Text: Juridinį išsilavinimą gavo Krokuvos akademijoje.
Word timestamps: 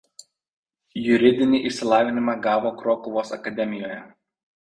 Juridinį 1.07 1.59
išsilavinimą 1.69 2.35
gavo 2.47 2.71
Krokuvos 2.81 3.35
akademijoje. 3.39 4.01